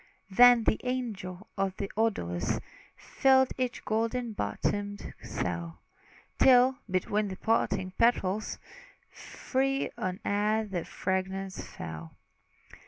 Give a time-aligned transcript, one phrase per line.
[0.31, 2.59] Then the angel of the odors
[2.95, 5.77] Filled each golden bottomed cell,
[6.39, 8.57] Till, between the parting petals,
[9.11, 12.15] Free on air the fragrance fell.